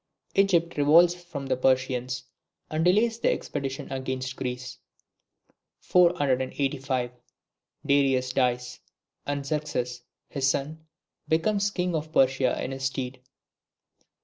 [0.33, 2.23] Egypt revolts from the Persians,
[2.71, 4.79] and delays the expedition against Greece.
[5.81, 7.11] 485.
[7.85, 8.79] Darius dies,
[9.27, 10.87] and Xerxes his son
[11.27, 13.19] becomes King of Persia in his stead.